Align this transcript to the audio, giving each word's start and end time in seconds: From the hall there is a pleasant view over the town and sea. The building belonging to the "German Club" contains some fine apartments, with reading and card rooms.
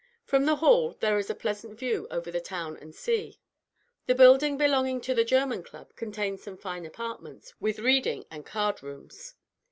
From 0.25 0.45
the 0.45 0.55
hall 0.55 0.95
there 0.99 1.19
is 1.19 1.29
a 1.29 1.35
pleasant 1.35 1.77
view 1.77 2.07
over 2.09 2.31
the 2.31 2.41
town 2.41 2.75
and 2.75 2.95
sea. 2.95 3.39
The 4.07 4.15
building 4.15 4.57
belonging 4.57 4.99
to 5.01 5.13
the 5.13 5.23
"German 5.23 5.61
Club" 5.61 5.95
contains 5.95 6.41
some 6.41 6.57
fine 6.57 6.87
apartments, 6.87 7.53
with 7.59 7.77
reading 7.77 8.25
and 8.31 8.43
card 8.43 8.81
rooms. 8.81 9.35